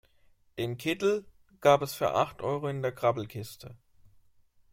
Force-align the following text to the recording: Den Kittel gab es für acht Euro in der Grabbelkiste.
Den 0.57 0.79
Kittel 0.79 1.27
gab 1.59 1.83
es 1.83 1.93
für 1.93 2.15
acht 2.15 2.41
Euro 2.41 2.67
in 2.67 2.81
der 2.81 2.91
Grabbelkiste. 2.91 3.77